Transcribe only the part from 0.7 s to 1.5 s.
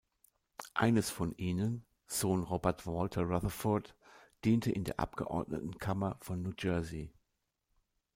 Eines von